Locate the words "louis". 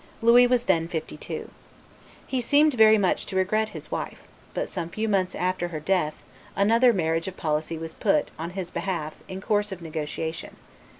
0.23-0.47